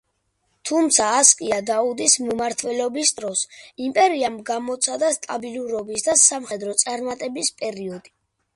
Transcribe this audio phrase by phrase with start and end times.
[0.67, 3.45] თუმცა ასკია დაუდის მმართველობის დროს,
[3.89, 8.17] იმპერიამ გამოცადა სტაბილურობის და სამხედრო წარმატების პერიოდი.